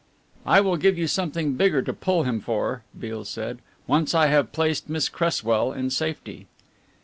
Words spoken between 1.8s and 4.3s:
to pull him for," Beale said, "once I